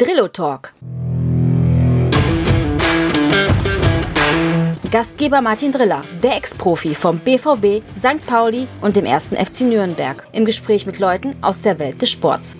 [0.00, 0.74] Drillo Talk.
[4.92, 8.24] Gastgeber Martin Driller, der Ex-Profi vom BVB, St.
[8.24, 12.56] Pauli und dem ersten FC Nürnberg, im Gespräch mit Leuten aus der Welt des Sports.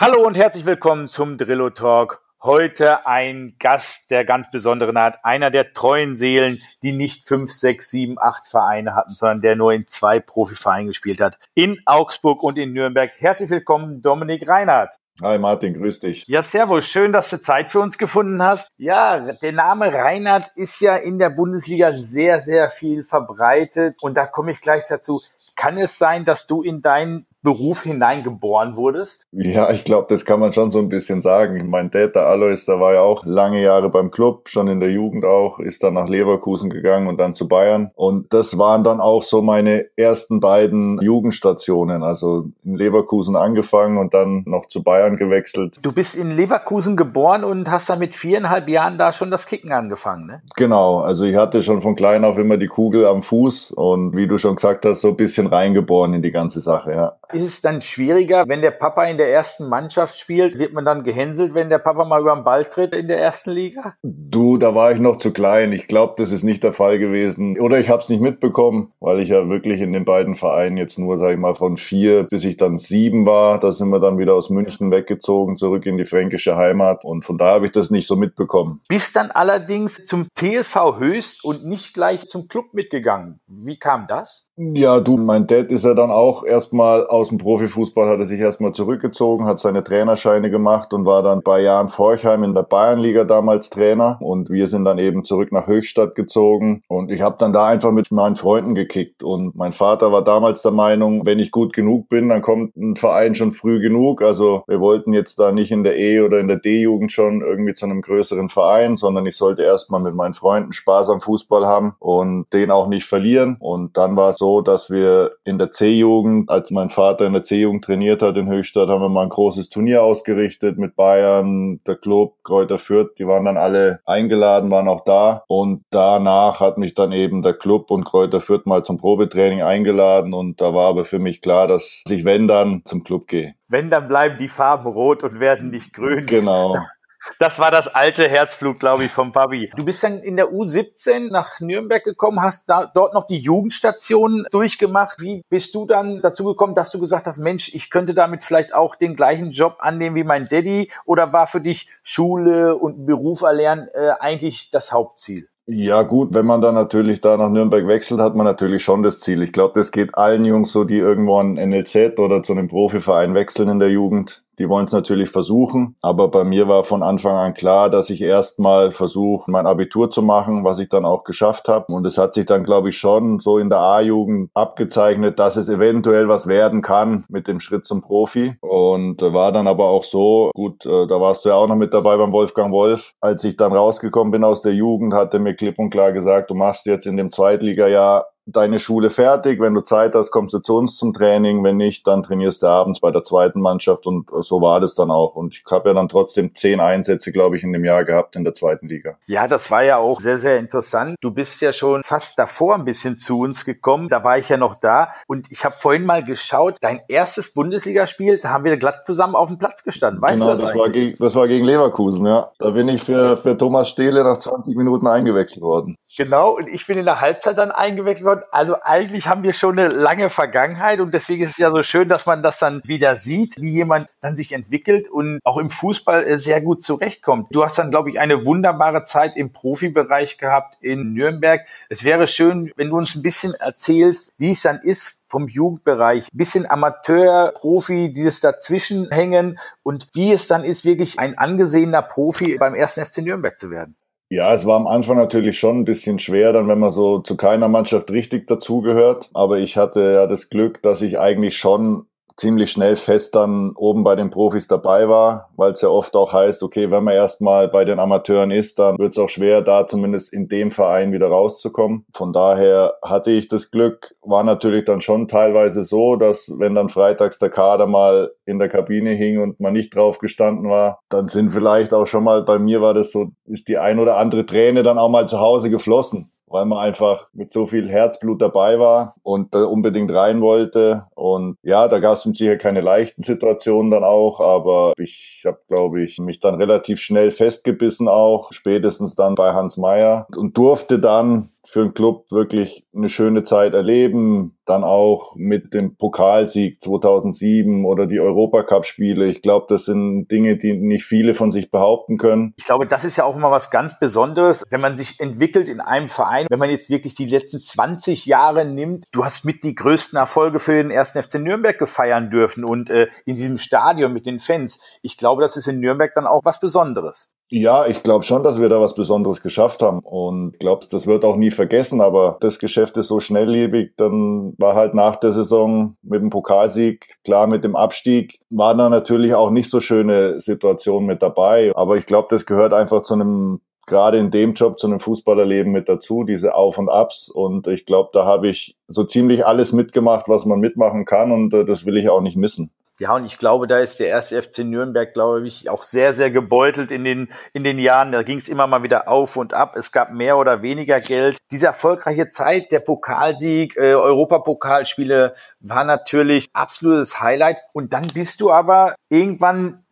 [0.00, 2.20] Hallo und herzlich willkommen zum Drillo Talk.
[2.42, 7.88] Heute ein Gast der ganz besonderen Art, einer der treuen Seelen, die nicht fünf, sechs,
[7.88, 11.38] sieben, acht Vereine hatten, sondern der nur in zwei Profivereinen gespielt hat.
[11.54, 13.12] In Augsburg und in Nürnberg.
[13.16, 14.96] Herzlich willkommen, Dominik Reinhardt.
[15.20, 16.24] Hi Martin, grüß dich.
[16.26, 16.86] Ja, servus.
[16.86, 18.68] Schön, dass du Zeit für uns gefunden hast.
[18.78, 23.96] Ja, der Name Reinhardt ist ja in der Bundesliga sehr, sehr viel verbreitet.
[24.00, 25.20] Und da komme ich gleich dazu.
[25.54, 29.24] Kann es sein, dass du in deinen Beruf hineingeboren wurdest?
[29.32, 31.68] Ja, ich glaube, das kann man schon so ein bisschen sagen.
[31.68, 34.92] Mein Dad, der Alois, der war ja auch lange Jahre beim Club, schon in der
[34.92, 37.90] Jugend auch, ist dann nach Leverkusen gegangen und dann zu Bayern.
[37.96, 42.04] Und das waren dann auch so meine ersten beiden Jugendstationen.
[42.04, 45.78] Also in Leverkusen angefangen und dann noch zu Bayern gewechselt.
[45.82, 49.72] Du bist in Leverkusen geboren und hast dann mit viereinhalb Jahren da schon das Kicken
[49.72, 50.42] angefangen, ne?
[50.56, 54.26] Genau, also ich hatte schon von klein auf immer die Kugel am Fuß und wie
[54.26, 57.16] du schon gesagt hast, so ein bisschen reingeboren in die ganze Sache, ja.
[57.32, 61.02] Ist es dann schwieriger, wenn der Papa in der ersten Mannschaft spielt, wird man dann
[61.02, 63.94] gehänselt, wenn der Papa mal über den Ball tritt in der ersten Liga?
[64.02, 65.72] Du, da war ich noch zu klein.
[65.72, 67.58] Ich glaube, das ist nicht der Fall gewesen.
[67.58, 70.98] Oder ich habe es nicht mitbekommen, weil ich ja wirklich in den beiden Vereinen jetzt
[70.98, 73.58] nur, sage ich mal, von vier bis ich dann sieben war.
[73.58, 77.04] Da sind wir dann wieder aus München weggezogen, zurück in die fränkische Heimat.
[77.04, 78.80] Und von da habe ich das nicht so mitbekommen.
[78.88, 83.40] Bist dann allerdings zum TSV Höchst und nicht gleich zum Club mitgegangen.
[83.46, 84.48] Wie kam das?
[84.58, 88.38] Ja, du, mein Dad ist ja dann auch erstmal aus dem Profifußball, hat er sich
[88.38, 93.24] erstmal zurückgezogen, hat seine Trainerscheine gemacht und war dann bei Jan Forchheim in der Bayernliga
[93.24, 94.18] damals Trainer.
[94.20, 96.82] Und wir sind dann eben zurück nach Höchstadt gezogen.
[96.90, 99.22] Und ich habe dann da einfach mit meinen Freunden gekickt.
[99.22, 102.96] Und mein Vater war damals der Meinung, wenn ich gut genug bin, dann kommt ein
[102.96, 104.20] Verein schon früh genug.
[104.20, 107.72] Also wir wollten jetzt da nicht in der E- oder in der D-Jugend schon irgendwie
[107.72, 111.94] zu einem größeren Verein, sondern ich sollte erstmal mit meinen Freunden Spaß am Fußball haben
[112.00, 113.56] und den auch nicht verlieren.
[113.58, 117.44] Und dann war es so, dass wir in der C-Jugend, als mein Vater in der
[117.44, 121.94] C-Jugend trainiert hat in Höchstadt, haben wir mal ein großes Turnier ausgerichtet mit Bayern, der
[121.94, 123.12] Club, Kräuter Fürth.
[123.20, 125.44] Die waren dann alle eingeladen, waren auch da.
[125.46, 130.34] Und danach hat mich dann eben der Club und Kräuter Fürth mal zum Probetraining eingeladen.
[130.34, 133.54] Und da war aber für mich klar, dass ich, wenn dann, zum Club gehe.
[133.68, 136.26] Wenn, dann bleiben die Farben rot und werden nicht grün.
[136.26, 136.78] Genau.
[137.38, 139.70] Das war das alte Herzflug, glaube ich, vom Papi.
[139.76, 144.46] Du bist dann in der U17 nach Nürnberg gekommen, hast da dort noch die Jugendstation
[144.50, 145.20] durchgemacht.
[145.20, 148.74] Wie bist du dann dazu gekommen, dass du gesagt hast, Mensch, ich könnte damit vielleicht
[148.74, 150.90] auch den gleichen Job annehmen wie mein Daddy?
[151.04, 155.48] Oder war für dich Schule und Beruf erlernen äh, eigentlich das Hauptziel?
[155.66, 159.20] Ja gut, wenn man dann natürlich da nach Nürnberg wechselt, hat man natürlich schon das
[159.20, 159.42] Ziel.
[159.42, 163.34] Ich glaube, das geht allen Jungs so, die irgendwo an NLZ oder zu einem Profiverein
[163.34, 164.42] wechseln in der Jugend.
[164.58, 168.20] Die wollen es natürlich versuchen, aber bei mir war von Anfang an klar, dass ich
[168.20, 171.92] erstmal versuche, mein Abitur zu machen, was ich dann auch geschafft habe.
[171.92, 175.68] Und es hat sich dann, glaube ich, schon so in der A-Jugend abgezeichnet, dass es
[175.68, 178.56] eventuell was werden kann mit dem Schritt zum Profi.
[178.60, 181.94] Und war dann aber auch so, gut, äh, da warst du ja auch noch mit
[181.94, 183.14] dabei beim Wolfgang Wolf.
[183.20, 186.50] Als ich dann rausgekommen bin aus der Jugend, hat er mir klipp und klar gesagt,
[186.50, 189.60] du machst jetzt in dem Zweitligajahr deine Schule fertig.
[189.60, 191.62] Wenn du Zeit hast, kommst du zu uns zum Training.
[191.64, 195.10] Wenn nicht, dann trainierst du abends bei der zweiten Mannschaft und so war das dann
[195.10, 195.34] auch.
[195.34, 198.44] Und ich habe ja dann trotzdem zehn Einsätze, glaube ich, in dem Jahr gehabt in
[198.44, 199.16] der zweiten Liga.
[199.26, 201.16] Ja, das war ja auch sehr, sehr interessant.
[201.20, 204.08] Du bist ja schon fast davor ein bisschen zu uns gekommen.
[204.08, 205.10] Da war ich ja noch da.
[205.26, 209.48] Und ich habe vorhin mal geschaut, dein erstes Bundesligaspiel, da haben wir glatt zusammen auf
[209.48, 210.20] dem Platz gestanden.
[210.20, 212.50] Weißt genau, du das, das war, gegen, das war gegen Leverkusen, ja.
[212.58, 215.96] Da bin ich für, für Thomas Stehle nach 20 Minuten eingewechselt worden.
[216.16, 218.31] Genau, und ich bin in der Halbzeit dann eingewechselt worden.
[218.50, 222.08] Also eigentlich haben wir schon eine lange Vergangenheit und deswegen ist es ja so schön,
[222.08, 226.24] dass man das dann wieder sieht, wie jemand dann sich entwickelt und auch im Fußball
[226.24, 227.48] äh, sehr gut zurechtkommt.
[227.50, 231.62] Du hast dann, glaube ich, eine wunderbare Zeit im Profibereich gehabt in Nürnberg.
[231.88, 236.28] Es wäre schön, wenn du uns ein bisschen erzählst, wie es dann ist, vom Jugendbereich,
[236.32, 242.02] bisschen Amateur, Profi, die es dazwischen hängen und wie es dann ist, wirklich ein angesehener
[242.02, 243.96] Profi beim ersten FC Nürnberg zu werden.
[244.34, 247.36] Ja, es war am Anfang natürlich schon ein bisschen schwer, dann wenn man so zu
[247.36, 249.28] keiner Mannschaft richtig dazugehört.
[249.34, 252.06] Aber ich hatte ja das Glück, dass ich eigentlich schon
[252.42, 256.32] ziemlich schnell fest dann oben bei den Profis dabei war, weil es ja oft auch
[256.32, 259.86] heißt, okay, wenn man erstmal bei den Amateuren ist, dann wird es auch schwer, da
[259.86, 262.04] zumindest in dem Verein wieder rauszukommen.
[262.12, 266.88] Von daher hatte ich das Glück, war natürlich dann schon teilweise so, dass wenn dann
[266.88, 271.28] freitags der Kader mal in der Kabine hing und man nicht drauf gestanden war, dann
[271.28, 274.46] sind vielleicht auch schon mal, bei mir war das so, ist die ein oder andere
[274.46, 278.78] Träne dann auch mal zu Hause geflossen weil man einfach mit so viel Herzblut dabei
[278.78, 281.06] war und da unbedingt rein wollte.
[281.14, 286.02] Und ja, da gab es sicher keine leichten Situationen dann auch, aber ich habe, glaube
[286.02, 291.51] ich, mich dann relativ schnell festgebissen auch, spätestens dann bei Hans Meyer und durfte dann
[291.64, 294.56] für den Club wirklich eine schöne Zeit erleben.
[294.64, 299.26] Dann auch mit dem Pokalsieg 2007 oder die Europacup-Spiele.
[299.26, 302.54] Ich glaube, das sind Dinge, die nicht viele von sich behaupten können.
[302.58, 305.80] Ich glaube, das ist ja auch immer was ganz Besonderes, wenn man sich entwickelt in
[305.80, 306.46] einem Verein.
[306.48, 310.58] Wenn man jetzt wirklich die letzten 20 Jahre nimmt, du hast mit die größten Erfolge
[310.58, 314.80] für den ersten FC Nürnberg gefeiern dürfen und äh, in diesem Stadion mit den Fans.
[315.02, 317.30] Ich glaube, das ist in Nürnberg dann auch was Besonderes.
[317.54, 321.22] Ja, ich glaube schon, dass wir da was Besonderes geschafft haben und glaube, das wird
[321.22, 325.94] auch nie vergessen, aber das Geschäft ist so schnelllebig, dann war halt nach der Saison
[326.00, 331.06] mit dem Pokalsieg, klar mit dem Abstieg, war da natürlich auch nicht so schöne Situationen
[331.06, 334.86] mit dabei, aber ich glaube, das gehört einfach zu einem gerade in dem Job zu
[334.86, 337.28] einem Fußballerleben mit dazu, diese Auf und Abs.
[337.28, 341.32] Und ich glaube, da habe ich so ziemlich alles mitgemacht, was man mitmachen kann.
[341.32, 342.70] Und äh, das will ich auch nicht missen.
[343.00, 346.30] Ja, und ich glaube, da ist der erste FC Nürnberg, glaube ich, auch sehr, sehr
[346.30, 348.12] gebeutelt in den, in den Jahren.
[348.12, 349.76] Da ging es immer mal wieder auf und ab.
[349.76, 351.38] Es gab mehr oder weniger Geld.
[351.50, 357.56] Diese erfolgreiche Zeit, der Pokalsieg, äh, Europapokalspiele war natürlich absolutes Highlight.
[357.72, 359.82] Und dann bist du aber irgendwann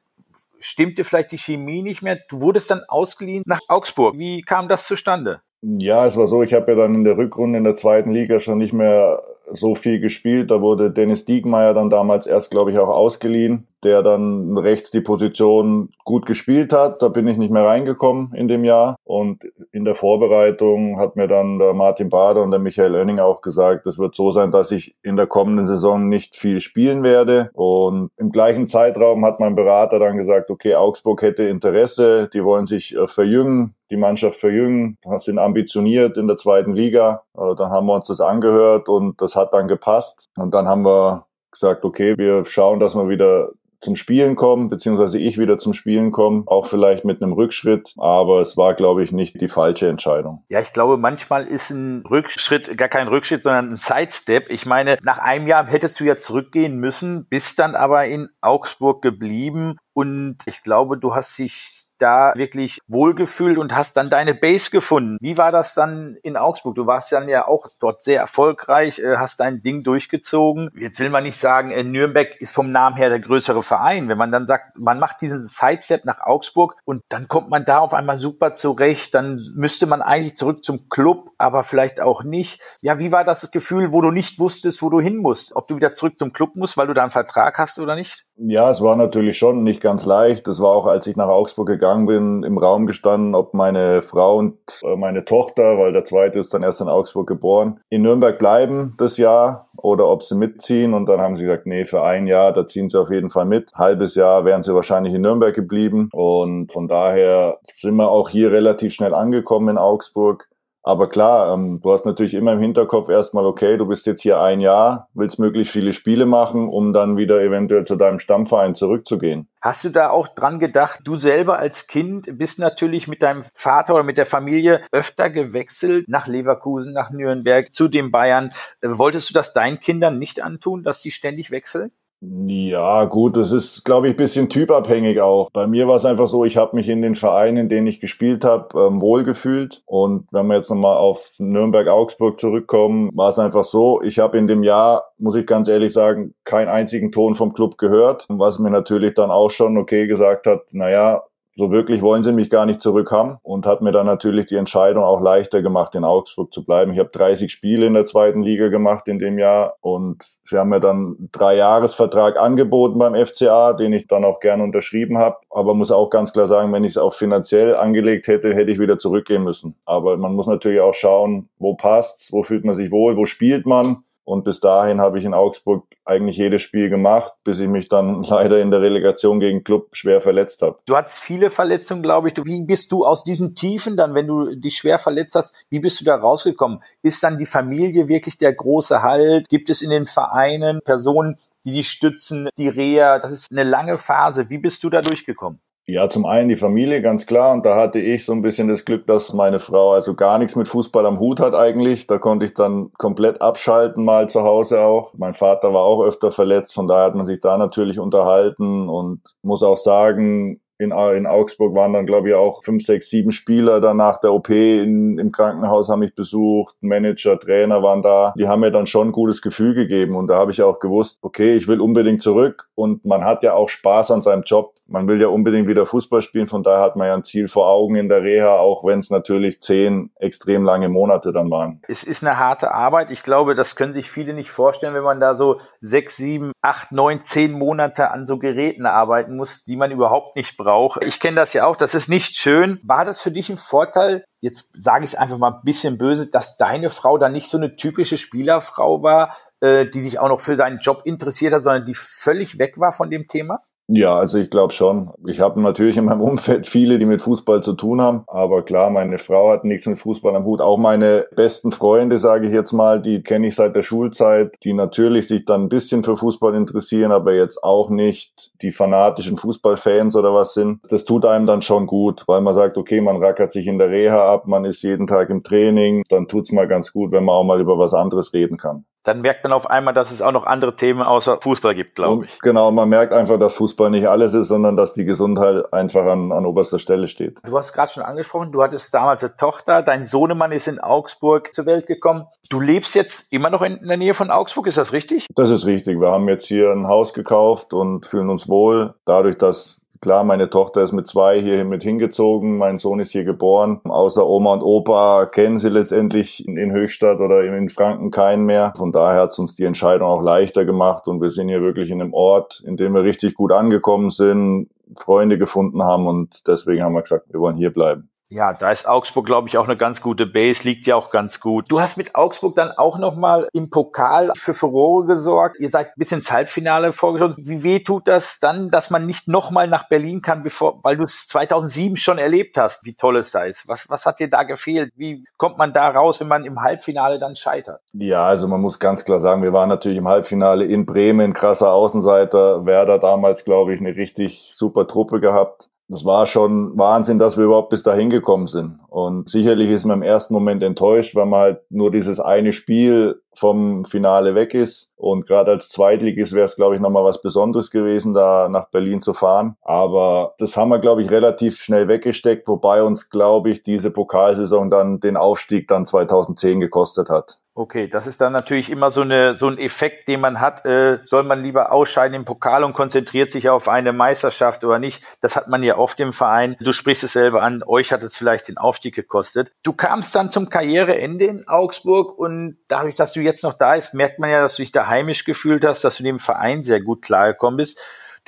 [0.60, 2.18] stimmte vielleicht die Chemie nicht mehr.
[2.28, 4.18] Du wurdest dann ausgeliehen nach Augsburg.
[4.18, 5.40] Wie kam das zustande?
[5.62, 8.40] Ja, es war so, ich habe ja dann in der Rückrunde in der zweiten Liga
[8.40, 9.22] schon nicht mehr
[9.52, 10.50] so viel gespielt.
[10.50, 15.00] Da wurde Dennis Diegmeier dann damals erst, glaube ich, auch ausgeliehen der dann rechts die
[15.00, 17.00] Position gut gespielt hat.
[17.02, 18.96] Da bin ich nicht mehr reingekommen in dem Jahr.
[19.04, 23.40] Und in der Vorbereitung hat mir dann der Martin Bader und der Michael Oenning auch
[23.40, 27.50] gesagt, es wird so sein, dass ich in der kommenden Saison nicht viel spielen werde.
[27.54, 32.66] Und im gleichen Zeitraum hat mein Berater dann gesagt, okay, Augsburg hätte Interesse, die wollen
[32.66, 37.22] sich äh, verjüngen, die Mannschaft verjüngen, sind ambitioniert in der zweiten Liga.
[37.36, 40.28] Äh, dann haben wir uns das angehört und das hat dann gepasst.
[40.36, 43.50] Und dann haben wir gesagt, okay, wir schauen, dass wir wieder
[43.80, 48.40] zum Spielen kommen, beziehungsweise ich wieder zum Spielen komme, auch vielleicht mit einem Rückschritt, aber
[48.40, 50.44] es war, glaube ich, nicht die falsche Entscheidung.
[50.50, 54.50] Ja, ich glaube, manchmal ist ein Rückschritt gar kein Rückschritt, sondern ein Sidestep.
[54.50, 59.00] Ich meine, nach einem Jahr hättest du ja zurückgehen müssen, bist dann aber in Augsburg
[59.00, 64.70] geblieben und ich glaube, du hast dich da wirklich wohlgefühlt und hast dann deine Base
[64.70, 65.18] gefunden.
[65.20, 66.74] Wie war das dann in Augsburg?
[66.74, 70.70] Du warst dann ja auch dort sehr erfolgreich, äh, hast dein Ding durchgezogen.
[70.78, 74.08] Jetzt will man nicht sagen, äh, Nürnberg ist vom Namen her der größere Verein.
[74.08, 77.78] Wenn man dann sagt, man macht diesen Sidestep nach Augsburg und dann kommt man da
[77.78, 82.60] auf einmal super zurecht, dann müsste man eigentlich zurück zum Club, aber vielleicht auch nicht.
[82.80, 85.54] Ja, wie war das Gefühl, wo du nicht wusstest, wo du hin musst?
[85.54, 88.26] Ob du wieder zurück zum Club musst, weil du da einen Vertrag hast oder nicht?
[88.36, 90.48] Ja, es war natürlich schon nicht ganz leicht.
[90.48, 94.36] Es war auch, als ich nach Augsburg gegangen bin, im Raum gestanden, ob meine Frau
[94.36, 98.38] und äh, meine Tochter, weil der zweite ist dann erst in Augsburg geboren, in Nürnberg
[98.38, 100.94] bleiben das Jahr oder ob sie mitziehen.
[100.94, 103.46] Und dann haben sie gesagt, nee, für ein Jahr, da ziehen sie auf jeden Fall
[103.46, 103.72] mit.
[103.74, 106.08] Halbes Jahr wären sie wahrscheinlich in Nürnberg geblieben.
[106.12, 110.48] Und von daher sind wir auch hier relativ schnell angekommen in Augsburg.
[110.82, 114.40] Aber klar, ähm, du hast natürlich immer im Hinterkopf erstmal, okay, du bist jetzt hier
[114.40, 119.48] ein Jahr, willst möglichst viele Spiele machen, um dann wieder eventuell zu deinem Stammverein zurückzugehen.
[119.60, 123.94] Hast du da auch dran gedacht, du selber als Kind bist natürlich mit deinem Vater
[123.94, 128.50] oder mit der Familie öfter gewechselt nach Leverkusen, nach Nürnberg, zu den Bayern.
[128.80, 131.92] Äh, wolltest du das deinen Kindern nicht antun, dass sie ständig wechseln?
[132.22, 135.48] Ja, gut, das ist, glaube ich, bisschen typabhängig auch.
[135.52, 137.98] Bei mir war es einfach so, ich habe mich in den Vereinen, in denen ich
[137.98, 139.82] gespielt habe, ähm, wohlgefühlt.
[139.86, 144.48] Und wenn wir jetzt nochmal auf Nürnberg-Augsburg zurückkommen, war es einfach so, ich habe in
[144.48, 148.70] dem Jahr, muss ich ganz ehrlich sagen, keinen einzigen Ton vom Club gehört, was mir
[148.70, 151.22] natürlich dann auch schon okay gesagt hat, naja,
[151.60, 154.56] so wirklich wollen sie mich gar nicht zurück haben und hat mir dann natürlich die
[154.56, 156.90] Entscheidung auch leichter gemacht, in Augsburg zu bleiben.
[156.92, 160.70] Ich habe 30 Spiele in der zweiten Liga gemacht in dem Jahr und sie haben
[160.70, 165.36] mir dann einen Dreijahresvertrag angeboten beim FCA, den ich dann auch gerne unterschrieben habe.
[165.50, 168.78] Aber muss auch ganz klar sagen, wenn ich es auf finanziell angelegt hätte, hätte ich
[168.78, 169.76] wieder zurückgehen müssen.
[169.84, 173.66] Aber man muss natürlich auch schauen, wo passt's, wo fühlt man sich wohl, wo spielt
[173.66, 174.04] man.
[174.24, 178.22] Und bis dahin habe ich in Augsburg eigentlich jedes Spiel gemacht, bis ich mich dann
[178.28, 180.78] leider in der Relegation gegen Club schwer verletzt habe.
[180.86, 182.34] Du hattest viele Verletzungen, glaube ich.
[182.44, 186.00] Wie bist du aus diesen Tiefen dann, wenn du dich schwer verletzt hast, wie bist
[186.00, 186.80] du da rausgekommen?
[187.02, 189.48] Ist dann die Familie wirklich der große Halt?
[189.48, 193.18] Gibt es in den Vereinen Personen, die dich stützen, die Reha?
[193.18, 194.48] Das ist eine lange Phase.
[194.50, 195.60] Wie bist du da durchgekommen?
[195.86, 197.52] Ja, zum einen die Familie, ganz klar.
[197.52, 200.54] Und da hatte ich so ein bisschen das Glück, dass meine Frau also gar nichts
[200.54, 202.06] mit Fußball am Hut hat eigentlich.
[202.06, 205.12] Da konnte ich dann komplett abschalten, mal zu Hause auch.
[205.14, 209.22] Mein Vater war auch öfter verletzt, von daher hat man sich da natürlich unterhalten und
[209.42, 213.80] muss auch sagen, in, in Augsburg waren dann, glaube ich, auch fünf, sechs, sieben Spieler
[213.80, 218.32] dann nach der OP in, im Krankenhaus haben mich besucht, Manager, Trainer waren da.
[218.38, 221.18] Die haben mir dann schon ein gutes Gefühl gegeben und da habe ich auch gewusst,
[221.20, 224.74] okay, ich will unbedingt zurück und man hat ja auch Spaß an seinem Job.
[224.90, 227.68] Man will ja unbedingt wieder Fußball spielen, von daher hat man ja ein Ziel vor
[227.68, 231.80] Augen in der Reha, auch wenn es natürlich zehn extrem lange Monate dann waren.
[231.86, 233.12] Es ist eine harte Arbeit.
[233.12, 236.90] Ich glaube, das können sich viele nicht vorstellen, wenn man da so sechs, sieben, acht,
[236.90, 241.04] neun, zehn Monate an so Geräten arbeiten muss, die man überhaupt nicht braucht.
[241.04, 242.80] Ich kenne das ja auch, das ist nicht schön.
[242.82, 246.28] War das für dich ein Vorteil, jetzt sage ich es einfach mal ein bisschen böse,
[246.28, 250.40] dass deine Frau dann nicht so eine typische Spielerfrau war, äh, die sich auch noch
[250.40, 253.60] für deinen Job interessiert hat, sondern die völlig weg war von dem Thema?
[253.92, 255.10] Ja, also ich glaube schon.
[255.26, 258.22] Ich habe natürlich in meinem Umfeld viele, die mit Fußball zu tun haben.
[258.28, 260.60] Aber klar, meine Frau hat nichts mit Fußball am Hut.
[260.60, 264.74] Auch meine besten Freunde, sage ich jetzt mal, die kenne ich seit der Schulzeit, die
[264.74, 270.14] natürlich sich dann ein bisschen für Fußball interessieren, aber jetzt auch nicht die fanatischen Fußballfans
[270.14, 270.78] oder was sind.
[270.88, 273.90] Das tut einem dann schon gut, weil man sagt, okay, man rackert sich in der
[273.90, 276.04] Reha ab, man ist jeden Tag im Training.
[276.08, 279.22] Dann tut's mal ganz gut, wenn man auch mal über was anderes reden kann dann
[279.22, 282.38] merkt man auf einmal, dass es auch noch andere Themen außer Fußball gibt, glaube ich.
[282.40, 286.32] Genau, man merkt einfach, dass Fußball nicht alles ist, sondern dass die Gesundheit einfach an,
[286.32, 287.38] an oberster Stelle steht.
[287.44, 291.54] Du hast gerade schon angesprochen, du hattest damals eine Tochter, dein Sohnemann ist in Augsburg
[291.54, 292.26] zur Welt gekommen.
[292.50, 295.26] Du lebst jetzt immer noch in, in der Nähe von Augsburg, ist das richtig?
[295.34, 296.00] Das ist richtig.
[296.00, 298.94] Wir haben jetzt hier ein Haus gekauft und fühlen uns wohl.
[299.04, 303.24] Dadurch, dass Klar, meine Tochter ist mit zwei hier mit hingezogen, mein Sohn ist hier
[303.24, 303.82] geboren.
[303.84, 308.72] Außer Oma und Opa kennen sie letztendlich in Höchstadt oder in Franken keinen mehr.
[308.78, 311.90] Von daher hat es uns die Entscheidung auch leichter gemacht und wir sind hier wirklich
[311.90, 316.82] in einem Ort, in dem wir richtig gut angekommen sind, Freunde gefunden haben und deswegen
[316.82, 318.08] haben wir gesagt, wir wollen hier bleiben.
[318.30, 321.40] Ja, da ist Augsburg, glaube ich, auch eine ganz gute Base, liegt ja auch ganz
[321.40, 321.64] gut.
[321.68, 325.58] Du hast mit Augsburg dann auch nochmal im Pokal für Furore gesorgt.
[325.58, 327.34] Ihr seid bis ins Halbfinale vorgeschaut.
[327.38, 331.04] Wie weh tut das dann, dass man nicht nochmal nach Berlin kann, bevor, weil du
[331.04, 333.66] es 2007 schon erlebt hast, wie toll es da ist?
[333.66, 334.92] Was, was hat dir da gefehlt?
[334.94, 337.80] Wie kommt man da raus, wenn man im Halbfinale dann scheitert?
[337.92, 341.72] Ja, also man muss ganz klar sagen, wir waren natürlich im Halbfinale in Bremen, krasser
[341.72, 342.64] Außenseiter.
[342.64, 347.44] Werder damals, glaube ich, eine richtig super Truppe gehabt das war schon Wahnsinn, dass wir
[347.44, 348.78] überhaupt bis dahin gekommen sind.
[348.88, 353.20] Und sicherlich ist man im ersten Moment enttäuscht, weil man halt nur dieses eine Spiel
[353.34, 354.92] vom Finale weg ist.
[354.96, 359.00] Und gerade als Zweitligist wäre es, glaube ich, nochmal was Besonderes gewesen, da nach Berlin
[359.00, 359.56] zu fahren.
[359.62, 364.70] Aber das haben wir, glaube ich, relativ schnell weggesteckt, wobei uns, glaube ich, diese Pokalsaison
[364.70, 367.40] dann den Aufstieg dann 2010 gekostet hat.
[367.60, 370.64] Okay, das ist dann natürlich immer so, eine, so ein Effekt, den man hat.
[370.64, 375.02] Äh, soll man lieber ausscheiden im Pokal und konzentriert sich auf eine Meisterschaft oder nicht?
[375.20, 376.56] Das hat man ja oft im Verein.
[376.58, 379.52] Du sprichst es selber an, euch hat es vielleicht den Aufstieg gekostet.
[379.62, 383.92] Du kamst dann zum Karriereende in Augsburg und dadurch, dass du jetzt noch da bist,
[383.92, 386.80] merkt man ja, dass du dich da heimisch gefühlt hast, dass du dem Verein sehr
[386.80, 387.78] gut klargekommen bist.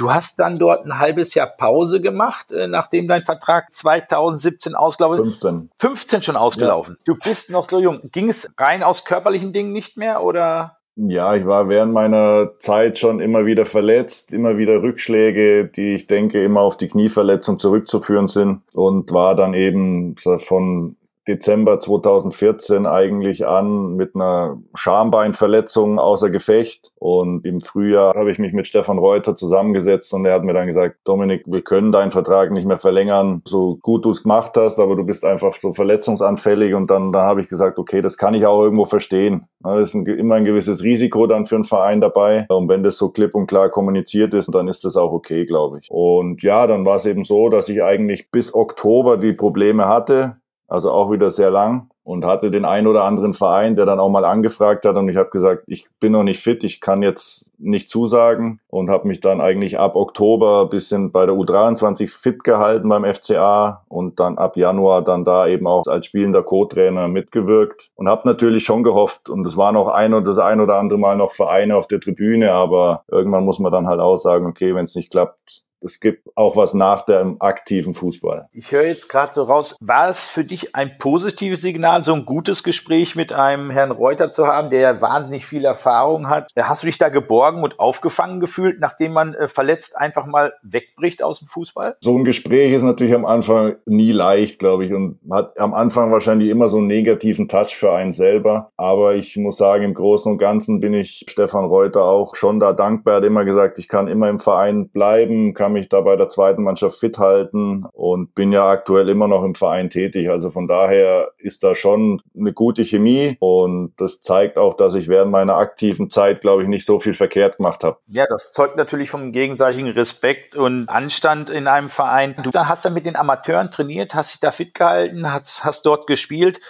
[0.03, 5.29] Du hast dann dort ein halbes Jahr Pause gemacht, äh, nachdem dein Vertrag 2017 ausgelaufen
[5.29, 5.41] ist.
[5.41, 5.71] 15.
[5.79, 6.97] 15 schon ausgelaufen.
[6.99, 7.03] Ja.
[7.05, 8.01] Du bist noch so jung.
[8.11, 10.79] Ging es rein aus körperlichen Dingen nicht mehr oder?
[10.97, 16.09] Ja, ich war während meiner Zeit schon immer wieder verletzt, immer wieder Rückschläge, die ich
[16.09, 20.97] denke immer auf die Knieverletzung zurückzuführen sind und war dann eben von
[21.29, 26.91] Dezember 2014 eigentlich an mit einer Schambeinverletzung außer Gefecht.
[26.97, 30.67] Und im Frühjahr habe ich mich mit Stefan Reuter zusammengesetzt und er hat mir dann
[30.67, 34.79] gesagt, Dominik, wir können deinen Vertrag nicht mehr verlängern, so gut du es gemacht hast,
[34.79, 36.75] aber du bist einfach so verletzungsanfällig.
[36.75, 39.47] Und dann, dann habe ich gesagt, okay, das kann ich auch irgendwo verstehen.
[39.61, 42.47] Das ist ein, immer ein gewisses Risiko dann für einen Verein dabei.
[42.49, 45.79] Und wenn das so klipp und klar kommuniziert ist, dann ist das auch okay, glaube
[45.81, 45.89] ich.
[45.91, 50.42] Und ja, dann war es eben so, dass ich eigentlich bis Oktober die Probleme hatte
[50.73, 54.09] also auch wieder sehr lang und hatte den ein oder anderen Verein, der dann auch
[54.09, 57.51] mal angefragt hat und ich habe gesagt, ich bin noch nicht fit, ich kann jetzt
[57.59, 62.89] nicht zusagen und habe mich dann eigentlich ab Oktober bisschen bei der U23 fit gehalten
[62.89, 68.09] beim FCA und dann ab Januar dann da eben auch als spielender Co-Trainer mitgewirkt und
[68.09, 71.17] habe natürlich schon gehofft und es waren auch ein oder das ein oder andere Mal
[71.17, 74.87] noch Vereine auf der Tribüne, aber irgendwann muss man dann halt auch sagen, okay, wenn
[74.87, 78.49] es nicht klappt, es gibt auch was nach dem aktiven Fußball.
[78.53, 82.25] Ich höre jetzt gerade so raus, war es für dich ein positives Signal, so ein
[82.25, 86.51] gutes Gespräch mit einem Herrn Reuter zu haben, der ja wahnsinnig viel Erfahrung hat?
[86.59, 91.23] Hast du dich da geborgen und aufgefangen gefühlt, nachdem man äh, verletzt einfach mal wegbricht
[91.23, 91.97] aus dem Fußball?
[92.01, 96.13] So ein Gespräch ist natürlich am Anfang nie leicht, glaube ich, und hat am Anfang
[96.13, 98.71] wahrscheinlich immer so einen negativen Touch für einen selber.
[98.77, 102.73] Aber ich muss sagen, im Großen und Ganzen bin ich Stefan Reuter auch schon da
[102.73, 103.15] dankbar.
[103.15, 106.29] Er hat immer gesagt, ich kann immer im Verein bleiben, kann mich da bei der
[106.29, 110.31] zweiten Mannschaft fit halten und bin ja aktuell immer noch im Verein tätig.
[110.31, 115.09] Also von daher ist da schon eine gute Chemie und das zeigt auch, dass ich
[115.09, 117.99] während meiner aktiven Zeit, glaube ich, nicht so viel verkehrt gemacht habe.
[118.09, 122.37] Ja, das zeugt natürlich vom gegenseitigen Respekt und Anstand in einem Verein.
[122.43, 126.07] Du hast dann mit den Amateuren trainiert, hast dich da fit gehalten, hast, hast dort
[126.07, 126.61] gespielt.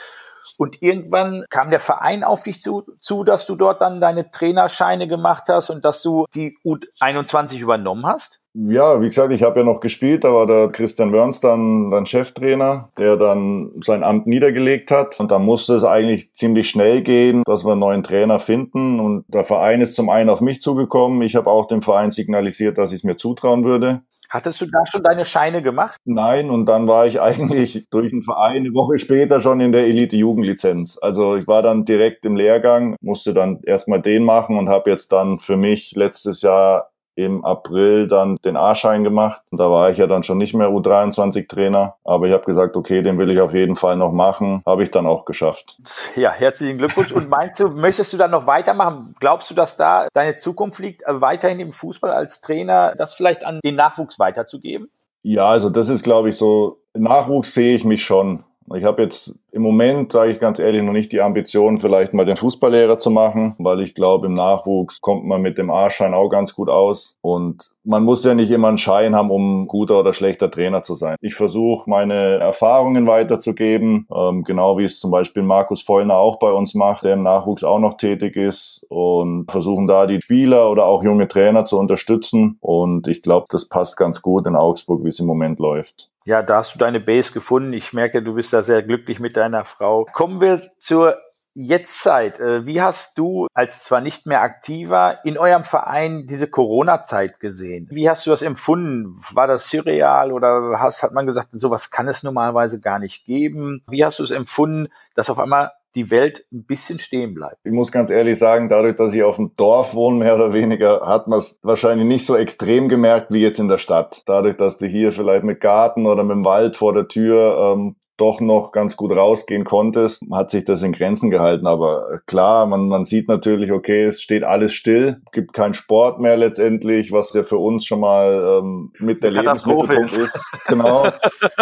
[0.58, 5.08] Und irgendwann kam der Verein auf dich zu, zu, dass du dort dann deine Trainerscheine
[5.08, 8.41] gemacht hast und dass du die U21 übernommen hast?
[8.54, 12.04] Ja, wie gesagt, ich habe ja noch gespielt, da war der Christian Wörns dann, dann
[12.04, 15.18] Cheftrainer, der dann sein Amt niedergelegt hat.
[15.20, 19.00] Und da musste es eigentlich ziemlich schnell gehen, dass wir einen neuen Trainer finden.
[19.00, 21.22] Und der Verein ist zum einen auf mich zugekommen.
[21.22, 24.02] Ich habe auch dem Verein signalisiert, dass ich es mir zutrauen würde.
[24.32, 26.00] Hattest du da schon deine Scheine gemacht?
[26.06, 29.86] Nein, und dann war ich eigentlich durch den Verein eine Woche später schon in der
[29.86, 30.98] Elite-Jugendlizenz.
[31.00, 35.12] Also ich war dann direkt im Lehrgang, musste dann erstmal den machen und habe jetzt
[35.12, 39.42] dann für mich letztes Jahr im April dann den A-Schein gemacht.
[39.50, 41.96] Und da war ich ja dann schon nicht mehr U23-Trainer.
[42.04, 44.62] Aber ich habe gesagt, okay, den will ich auf jeden Fall noch machen.
[44.66, 45.78] Habe ich dann auch geschafft.
[46.16, 47.12] Ja, herzlichen Glückwunsch.
[47.12, 49.14] Und meinst du, möchtest du dann noch weitermachen?
[49.20, 53.44] Glaubst du, dass da deine Zukunft liegt, äh, weiterhin im Fußball als Trainer, das vielleicht
[53.44, 54.88] an den Nachwuchs weiterzugeben?
[55.22, 58.44] Ja, also das ist, glaube ich, so, Nachwuchs sehe ich mich schon.
[58.74, 62.24] Ich habe jetzt im Moment, sage ich ganz ehrlich, noch nicht die Ambition, vielleicht mal
[62.24, 66.30] den Fußballlehrer zu machen, weil ich glaube, im Nachwuchs kommt man mit dem A-Schein auch
[66.30, 67.18] ganz gut aus.
[67.20, 70.94] Und man muss ja nicht immer einen Schein haben, um guter oder schlechter Trainer zu
[70.94, 71.16] sein.
[71.20, 76.50] Ich versuche, meine Erfahrungen weiterzugeben, ähm, genau wie es zum Beispiel Markus Vollner auch bei
[76.50, 80.86] uns macht, der im Nachwuchs auch noch tätig ist und versuchen da die Spieler oder
[80.86, 82.56] auch junge Trainer zu unterstützen.
[82.60, 86.08] Und ich glaube, das passt ganz gut in Augsburg, wie es im Moment läuft.
[86.24, 87.72] Ja, da hast du deine Base gefunden.
[87.72, 90.06] Ich merke, du bist da sehr glücklich mit deiner Frau.
[90.12, 91.16] Kommen wir zur
[91.54, 92.40] Jetztzeit.
[92.40, 97.88] Äh, wie hast du als zwar nicht mehr aktiver in eurem Verein diese Corona-Zeit gesehen?
[97.90, 99.14] Wie hast du das empfunden?
[99.32, 103.82] War das surreal oder hast, hat man gesagt, sowas kann es normalerweise gar nicht geben?
[103.88, 107.58] Wie hast du es empfunden, dass auf einmal die Welt ein bisschen stehen bleibt.
[107.64, 111.06] Ich muss ganz ehrlich sagen, dadurch, dass ich auf dem Dorf wohne, mehr oder weniger,
[111.06, 114.22] hat man es wahrscheinlich nicht so extrem gemerkt wie jetzt in der Stadt.
[114.24, 117.96] Dadurch, dass du hier vielleicht mit Garten oder mit dem Wald vor der Tür ähm,
[118.22, 121.66] doch noch ganz gut rausgehen konntest, hat sich das in Grenzen gehalten.
[121.66, 126.36] Aber klar, man, man sieht natürlich, okay, es steht alles still, gibt keinen Sport mehr
[126.36, 130.16] letztendlich, was ja für uns schon mal ähm, mit der Lebensmittelpunkt ist.
[130.16, 130.52] ist.
[130.68, 131.08] Genau.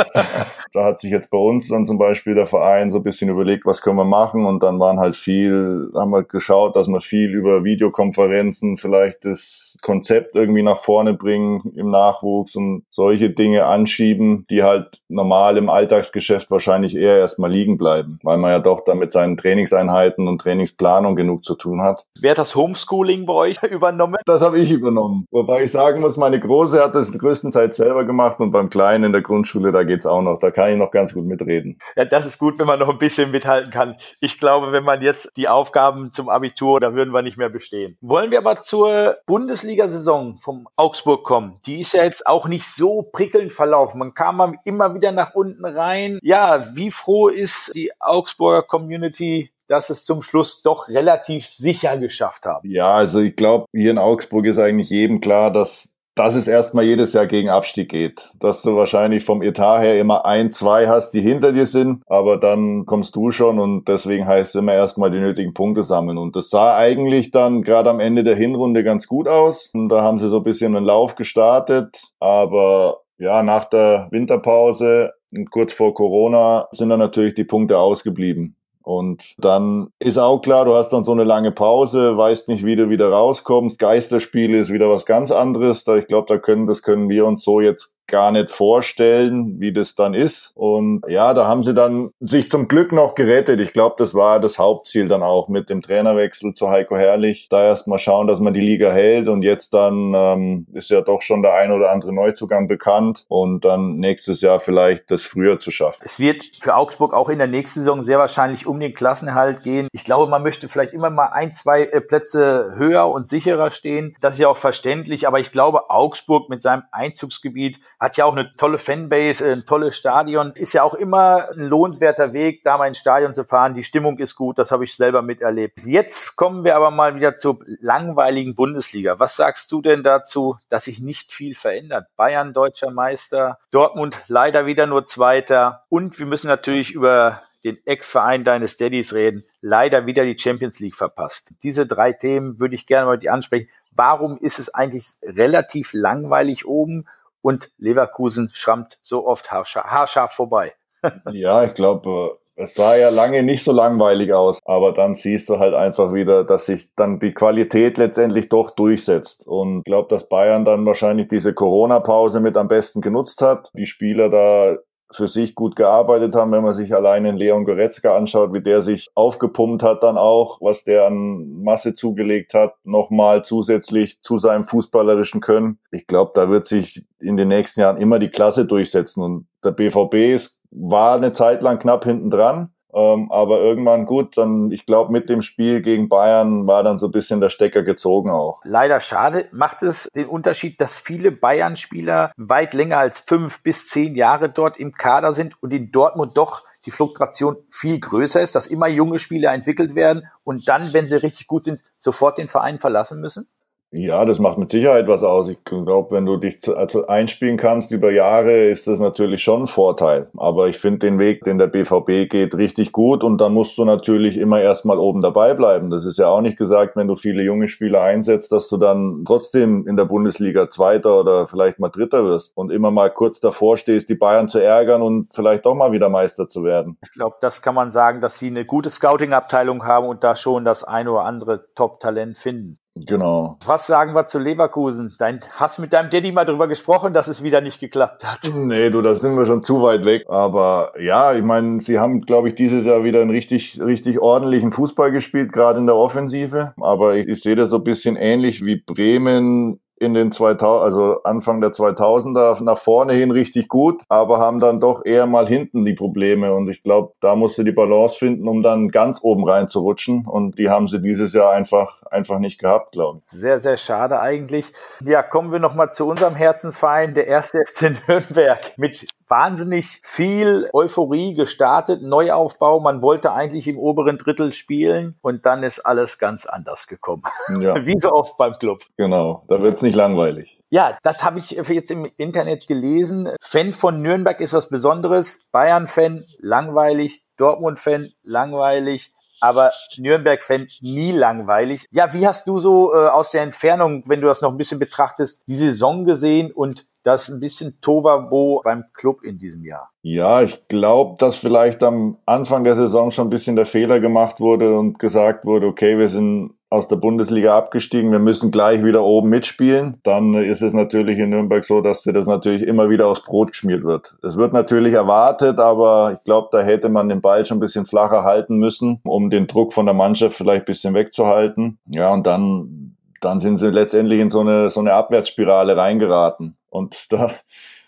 [0.74, 3.64] da hat sich jetzt bei uns dann zum Beispiel der Verein so ein bisschen überlegt,
[3.64, 7.30] was können wir machen und dann waren halt viel, haben wir geschaut, dass wir viel
[7.30, 14.44] über Videokonferenzen vielleicht das Konzept irgendwie nach vorne bringen im Nachwuchs und solche Dinge anschieben,
[14.50, 19.12] die halt normal im Alltagsgeschäft Wahrscheinlich eher erstmal liegen bleiben, weil man ja doch damit
[19.12, 22.04] seinen Trainingseinheiten und Trainingsplanung genug zu tun hat.
[22.20, 24.18] Wer hat das Homeschooling bei euch übernommen?
[24.26, 25.26] Das habe ich übernommen.
[25.30, 29.12] Wobei ich sagen muss, meine Große hat das größtenteils selber gemacht und beim Kleinen in
[29.12, 30.38] der Grundschule, da geht's auch noch.
[30.38, 31.78] Da kann ich noch ganz gut mitreden.
[31.96, 33.96] Ja, das ist gut, wenn man noch ein bisschen mithalten kann.
[34.20, 37.96] Ich glaube, wenn man jetzt die Aufgaben zum Abitur, da würden wir nicht mehr bestehen.
[38.00, 41.60] Wollen wir aber zur Bundesliga-Saison vom Augsburg kommen.
[41.66, 43.98] Die ist ja jetzt auch nicht so prickelnd verlaufen.
[43.98, 49.90] Man kam immer wieder nach unten rein ja, wie froh ist die Augsburger Community, dass
[49.90, 52.70] es zum Schluss doch relativ sicher geschafft haben?
[52.70, 56.84] Ja, also ich glaube, hier in Augsburg ist eigentlich jedem klar, dass dass es erstmal
[56.84, 58.30] jedes Jahr gegen Abstieg geht.
[58.38, 62.36] Dass du wahrscheinlich vom Etat her immer ein, zwei hast, die hinter dir sind, aber
[62.36, 66.18] dann kommst du schon und deswegen heißt es immer erstmal die nötigen Punkte sammeln.
[66.18, 69.70] Und das sah eigentlich dann gerade am Ende der Hinrunde ganz gut aus.
[69.72, 75.12] Und da haben sie so ein bisschen einen Lauf gestartet, aber ja, nach der Winterpause
[75.32, 78.56] und kurz vor Corona sind dann natürlich die Punkte ausgeblieben.
[78.82, 82.76] Und dann ist auch klar, du hast dann so eine lange Pause, weißt nicht, wie
[82.76, 83.78] du wieder rauskommst.
[83.78, 85.84] Geisterspiele ist wieder was ganz anderes.
[85.84, 89.72] Da ich glaube, da können, das können wir uns so jetzt gar nicht vorstellen, wie
[89.72, 90.52] das dann ist.
[90.56, 93.60] Und ja, da haben sie dann sich zum Glück noch gerettet.
[93.60, 97.48] Ich glaube, das war das Hauptziel dann auch mit dem Trainerwechsel zu Heiko Herrlich.
[97.48, 101.00] Da erst mal schauen, dass man die Liga hält und jetzt dann ähm, ist ja
[101.00, 105.58] doch schon der ein oder andere Neuzugang bekannt und dann nächstes Jahr vielleicht das früher
[105.58, 106.02] zu schaffen.
[106.04, 109.88] Es wird für Augsburg auch in der nächsten Saison sehr wahrscheinlich um den Klassenerhalt gehen.
[109.92, 114.16] Ich glaube, man möchte vielleicht immer mal ein, zwei äh, Plätze höher und sicherer stehen.
[114.20, 118.32] Das ist ja auch verständlich, aber ich glaube, Augsburg mit seinem Einzugsgebiet hat ja auch
[118.32, 120.52] eine tolle Fanbase, ein tolles Stadion.
[120.54, 123.74] Ist ja auch immer ein lohnenswerter Weg, da mal ins Stadion zu fahren.
[123.74, 125.80] Die Stimmung ist gut, das habe ich selber miterlebt.
[125.84, 129.18] Jetzt kommen wir aber mal wieder zur langweiligen Bundesliga.
[129.18, 132.06] Was sagst du denn dazu, dass sich nicht viel verändert?
[132.16, 138.44] Bayern deutscher Meister, Dortmund leider wieder nur Zweiter und wir müssen natürlich über den Ex-Verein
[138.44, 141.52] deines Daddys reden, leider wieder die Champions League verpasst.
[141.62, 143.68] Diese drei Themen würde ich gerne die ansprechen.
[143.92, 147.06] Warum ist es eigentlich relativ langweilig oben
[147.42, 150.74] und Leverkusen schrammt so oft haarscharf, haarscharf vorbei.
[151.32, 155.58] ja, ich glaube, es sah ja lange nicht so langweilig aus, aber dann siehst du
[155.58, 159.46] halt einfach wieder, dass sich dann die Qualität letztendlich doch durchsetzt.
[159.46, 163.70] Und ich glaube, dass Bayern dann wahrscheinlich diese Corona-Pause mit am besten genutzt hat.
[163.72, 164.76] Die Spieler da
[165.12, 168.82] für sich gut gearbeitet haben, wenn man sich allein in Leon Goretzka anschaut, wie der
[168.82, 174.64] sich aufgepumpt hat dann auch, was der an Masse zugelegt hat, nochmal zusätzlich zu seinem
[174.64, 175.78] fußballerischen Können.
[175.90, 179.72] Ich glaube, da wird sich in den nächsten Jahren immer die Klasse durchsetzen und der
[179.72, 182.72] BVB ist, war eine Zeit lang knapp hinten dran.
[182.94, 187.06] Ähm, aber irgendwann gut, dann, ich glaube, mit dem Spiel gegen Bayern war dann so
[187.06, 188.60] ein bisschen der Stecker gezogen auch.
[188.64, 189.46] Leider schade.
[189.52, 194.78] Macht es den Unterschied, dass viele Bayern-Spieler weit länger als fünf bis zehn Jahre dort
[194.78, 199.18] im Kader sind und in Dortmund doch die Fluktuation viel größer ist, dass immer junge
[199.18, 203.48] Spieler entwickelt werden und dann, wenn sie richtig gut sind, sofort den Verein verlassen müssen?
[203.92, 205.48] Ja, das macht mit Sicherheit was aus.
[205.48, 209.66] Ich glaube, wenn du dich also einspielen kannst über Jahre, ist das natürlich schon ein
[209.66, 210.28] Vorteil.
[210.36, 213.24] Aber ich finde den Weg, den der BVB geht, richtig gut.
[213.24, 215.90] Und dann musst du natürlich immer erstmal oben dabei bleiben.
[215.90, 219.24] Das ist ja auch nicht gesagt, wenn du viele junge Spieler einsetzt, dass du dann
[219.26, 223.76] trotzdem in der Bundesliga Zweiter oder vielleicht mal Dritter wirst und immer mal kurz davor
[223.76, 226.96] stehst, die Bayern zu ärgern und vielleicht doch mal wieder Meister zu werden.
[227.02, 230.64] Ich glaube, das kann man sagen, dass sie eine gute Scouting-Abteilung haben und da schon
[230.64, 232.78] das eine oder andere Top-Talent finden.
[233.06, 233.58] Genau.
[233.64, 235.14] Was sagen wir zu Leverkusen?
[235.18, 238.40] Dein, hast mit deinem Daddy mal drüber gesprochen, dass es wieder nicht geklappt hat?
[238.70, 240.26] Nee, du, da sind wir schon zu weit weg.
[240.28, 244.70] Aber ja, ich meine, sie haben, glaube ich, dieses Jahr wieder einen richtig, richtig ordentlichen
[244.70, 246.74] Fußball gespielt, gerade in der Offensive.
[246.80, 251.22] Aber ich, ich sehe das so ein bisschen ähnlich wie Bremen in den 2000, also
[251.22, 255.84] Anfang der 2000er nach vorne hin richtig gut, aber haben dann doch eher mal hinten
[255.84, 260.26] die Probleme und ich glaube, da musste die Balance finden, um dann ganz oben reinzurutschen
[260.26, 263.30] und die haben sie dieses Jahr einfach einfach nicht gehabt, glaube ich.
[263.30, 264.72] Sehr sehr schade eigentlich.
[265.04, 270.68] Ja, kommen wir noch mal zu unserem Herzensverein, der erste FC Nürnberg mit wahnsinnig viel
[270.72, 272.80] Euphorie gestartet, Neuaufbau.
[272.80, 277.22] Man wollte eigentlich im oberen Drittel spielen und dann ist alles ganz anders gekommen.
[277.60, 277.74] Ja.
[277.86, 278.80] Wie so oft beim Club.
[278.96, 280.58] Genau, da wird's nicht langweilig.
[280.70, 283.28] Ja, das habe ich jetzt im Internet gelesen.
[283.40, 285.46] Fan von Nürnberg ist was Besonderes.
[285.52, 287.22] Bayern-Fan langweilig.
[287.36, 291.86] Dortmund-Fan langweilig aber Nürnberg-Fan nie langweilig.
[291.90, 294.78] Ja, wie hast du so äh, aus der Entfernung, wenn du das noch ein bisschen
[294.78, 299.90] betrachtest, die Saison gesehen und das ein bisschen Tovabo beim Club in diesem Jahr?
[300.02, 304.40] Ja, ich glaube, dass vielleicht am Anfang der Saison schon ein bisschen der Fehler gemacht
[304.40, 309.02] wurde und gesagt wurde, okay, wir sind aus der Bundesliga abgestiegen, wir müssen gleich wieder
[309.02, 309.98] oben mitspielen.
[310.04, 313.48] Dann ist es natürlich in Nürnberg so, dass dir das natürlich immer wieder aufs Brot
[313.48, 314.16] geschmiert wird.
[314.22, 317.86] Es wird natürlich erwartet, aber ich glaube, da hätte man den Ball schon ein bisschen
[317.86, 321.80] flacher halten müssen, um den Druck von der Mannschaft vielleicht ein bisschen wegzuhalten.
[321.86, 326.56] Ja, und dann, dann sind sie letztendlich in so eine, so eine Abwärtsspirale reingeraten.
[326.70, 327.30] Und da,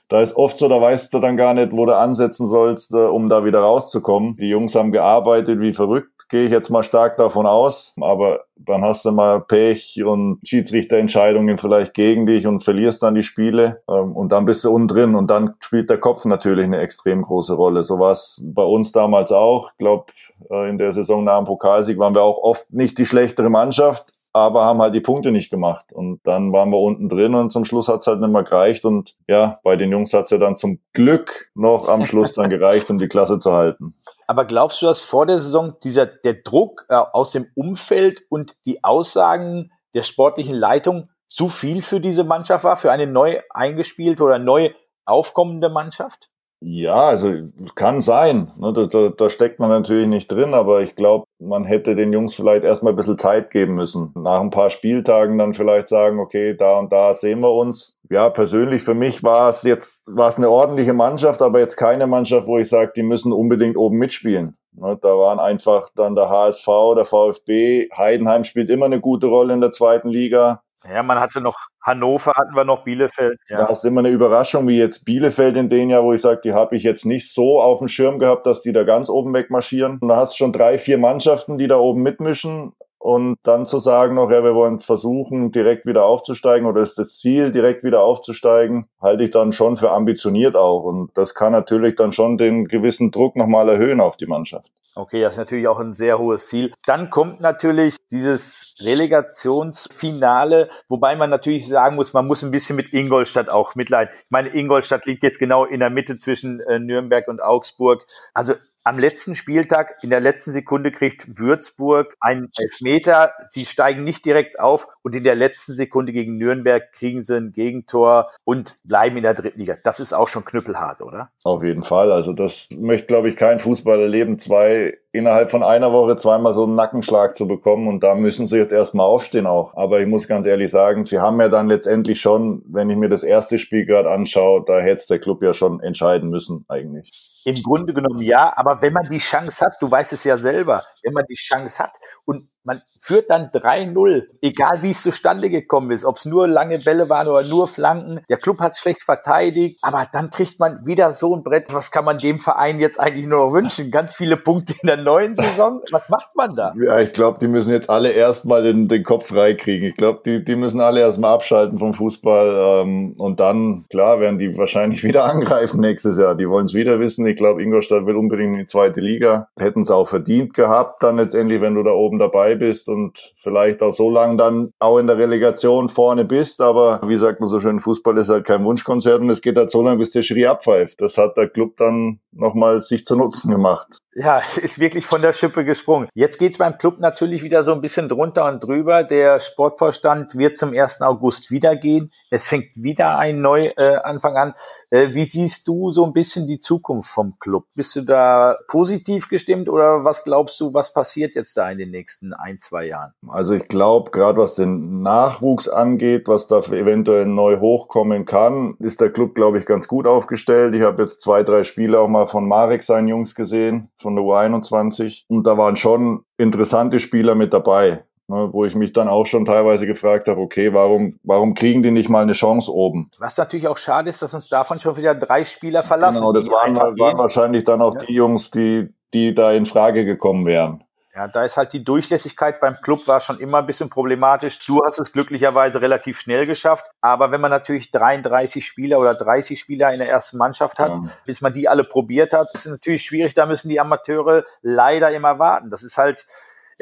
[0.08, 2.98] da ist oft so, da weißt du dann gar nicht, wo du ansetzen sollst, äh,
[2.98, 4.36] um da wieder rauszukommen.
[4.36, 7.94] Die Jungs haben gearbeitet wie verrückt, gehe ich jetzt mal stark davon aus.
[7.98, 13.22] Aber dann hast du mal Pech und Schiedsrichterentscheidungen vielleicht gegen dich und verlierst dann die
[13.22, 13.82] Spiele.
[13.88, 17.22] Ähm, und dann bist du unten drin und dann spielt der Kopf natürlich eine extrem
[17.22, 17.84] große Rolle.
[17.84, 19.70] So war es bei uns damals auch.
[19.70, 20.06] Ich glaube,
[20.50, 24.12] äh, in der Saison nach dem Pokalsieg waren wir auch oft nicht die schlechtere Mannschaft
[24.32, 25.92] aber haben halt die Punkte nicht gemacht.
[25.92, 28.84] Und dann waren wir unten drin und zum Schluss hat's halt nicht mehr gereicht.
[28.84, 32.90] Und ja, bei den Jungs hat's ja dann zum Glück noch am Schluss dann gereicht,
[32.90, 33.94] um die Klasse zu halten.
[34.26, 38.56] Aber glaubst du, dass vor der Saison dieser der Druck äh, aus dem Umfeld und
[38.64, 44.22] die Aussagen der sportlichen Leitung zu viel für diese Mannschaft war, für eine neu eingespielte
[44.22, 44.70] oder neu
[45.04, 46.31] aufkommende Mannschaft?
[46.64, 47.32] Ja, also
[47.74, 48.52] kann sein.
[48.56, 48.72] Ne?
[48.72, 52.34] Da, da, da steckt man natürlich nicht drin, aber ich glaube, man hätte den Jungs
[52.34, 54.12] vielleicht erstmal ein bisschen Zeit geben müssen.
[54.14, 57.98] Nach ein paar Spieltagen dann vielleicht sagen, okay, da und da sehen wir uns.
[58.10, 62.06] Ja, persönlich für mich war es jetzt, war es eine ordentliche Mannschaft, aber jetzt keine
[62.06, 64.56] Mannschaft, wo ich sage, die müssen unbedingt oben mitspielen.
[64.74, 64.98] Ne?
[65.02, 69.60] Da waren einfach dann der HSV, der VfB, Heidenheim spielt immer eine gute Rolle in
[69.60, 70.61] der zweiten Liga.
[70.88, 73.38] Ja, man hatte noch Hannover, hatten wir noch Bielefeld.
[73.48, 73.66] Ja.
[73.66, 76.52] Da ist immer eine Überraschung, wie jetzt Bielefeld in den Jahr, wo ich sage, die
[76.52, 79.98] habe ich jetzt nicht so auf dem Schirm gehabt, dass die da ganz oben wegmarschieren.
[80.00, 82.72] Und da hast du schon drei, vier Mannschaften, die da oben mitmischen.
[82.98, 87.18] Und dann zu sagen noch, ja, wir wollen versuchen, direkt wieder aufzusteigen oder ist das
[87.18, 90.84] Ziel, direkt wieder aufzusteigen, halte ich dann schon für ambitioniert auch.
[90.84, 94.70] Und das kann natürlich dann schon den gewissen Druck nochmal erhöhen auf die Mannschaft.
[94.94, 96.72] Okay, das ist natürlich auch ein sehr hohes Ziel.
[96.84, 102.92] Dann kommt natürlich dieses Relegationsfinale, wobei man natürlich sagen muss, man muss ein bisschen mit
[102.92, 104.12] Ingolstadt auch mitleiden.
[104.14, 108.04] Ich meine, Ingolstadt liegt jetzt genau in der Mitte zwischen äh, Nürnberg und Augsburg.
[108.34, 108.52] Also
[108.84, 113.32] Am letzten Spieltag, in der letzten Sekunde kriegt Würzburg einen Elfmeter.
[113.46, 117.52] Sie steigen nicht direkt auf und in der letzten Sekunde gegen Nürnberg kriegen sie ein
[117.52, 119.76] Gegentor und bleiben in der dritten Liga.
[119.84, 121.30] Das ist auch schon knüppelhart, oder?
[121.44, 122.10] Auf jeden Fall.
[122.10, 124.40] Also das möchte, glaube ich, kein Fußballer leben.
[124.40, 128.56] Zwei innerhalb von einer Woche zweimal so einen Nackenschlag zu bekommen und da müssen sie
[128.56, 129.74] jetzt erstmal aufstehen auch.
[129.76, 133.10] Aber ich muss ganz ehrlich sagen, sie haben ja dann letztendlich schon, wenn ich mir
[133.10, 137.10] das erste Spiel gerade anschaue, da hätte der Club ja schon entscheiden müssen eigentlich.
[137.44, 140.82] Im Grunde genommen ja, aber wenn man die Chance hat, du weißt es ja selber,
[141.02, 141.92] wenn man die Chance hat
[142.24, 146.78] und man führt dann 3-0, egal wie es zustande gekommen ist, ob es nur lange
[146.78, 148.20] Bälle waren oder nur Flanken.
[148.28, 151.72] Der Club hat schlecht verteidigt, aber dann kriegt man wieder so ein Brett.
[151.72, 153.90] Was kann man dem Verein jetzt eigentlich nur noch wünschen?
[153.90, 155.80] Ganz viele Punkte in der neuen Saison.
[155.90, 156.74] Was macht man da?
[156.80, 159.88] Ja, ich glaube, die müssen jetzt alle erstmal den, den Kopf freikriegen.
[159.88, 164.38] Ich glaube, die, die müssen alle erstmal abschalten vom Fußball ähm, und dann, klar, werden
[164.38, 166.34] die wahrscheinlich wieder angreifen nächstes Jahr.
[166.34, 167.26] Die wollen es wieder wissen.
[167.26, 169.48] Ich glaube, Ingolstadt will unbedingt in die zweite Liga.
[169.58, 173.34] Hätten es auch verdient gehabt, dann letztendlich, wenn du da oben dabei dabei bist und
[173.42, 176.60] vielleicht auch so lange dann auch in der Relegation vorne bist.
[176.60, 179.70] Aber wie sagt man so schön, Fußball ist halt kein Wunschkonzert und es geht halt
[179.70, 181.00] so lange, bis der Schiri abpfeift.
[181.00, 183.98] Das hat der Club dann nochmal sich zu Nutzen gemacht.
[184.14, 186.08] Ja, ist wirklich von der Schippe gesprungen.
[186.14, 189.04] Jetzt geht's beim Club natürlich wieder so ein bisschen drunter und drüber.
[189.04, 191.00] Der Sportvorstand wird zum 1.
[191.02, 192.12] August wieder gehen.
[192.30, 194.54] Es fängt wieder ein Neuanfang äh, an.
[194.90, 197.64] Äh, wie siehst du so ein bisschen die Zukunft vom Club?
[197.74, 201.90] Bist du da positiv gestimmt oder was glaubst du, was passiert jetzt da in den
[201.90, 203.12] nächsten ein, zwei Jahren?
[203.28, 209.00] Also ich glaube, gerade was den Nachwuchs angeht, was da eventuell neu hochkommen kann, ist
[209.00, 210.74] der Club, glaube ich, ganz gut aufgestellt.
[210.74, 214.24] Ich habe jetzt zwei, drei Spiele auch mal von Marek seinen Jungs gesehen von der
[214.24, 215.24] U21.
[215.28, 218.04] Und da waren schon interessante Spieler mit dabei.
[218.28, 221.90] Ne, wo ich mich dann auch schon teilweise gefragt habe, okay, warum, warum kriegen die
[221.90, 223.10] nicht mal eine Chance oben?
[223.18, 226.20] Was natürlich auch schade ist, dass uns davon schon wieder drei Spieler verlassen.
[226.20, 228.00] Genau, das waren, waren wahrscheinlich dann auch ja.
[228.06, 230.84] die Jungs, die, die da in Frage gekommen wären.
[231.14, 234.64] Ja, da ist halt die Durchlässigkeit beim Club war schon immer ein bisschen problematisch.
[234.64, 236.86] Du hast es glücklicherweise relativ schnell geschafft.
[237.02, 241.10] Aber wenn man natürlich 33 Spieler oder 30 Spieler in der ersten Mannschaft hat, ja.
[241.26, 243.34] bis man die alle probiert hat, ist natürlich schwierig.
[243.34, 245.70] Da müssen die Amateure leider immer warten.
[245.70, 246.26] Das ist halt,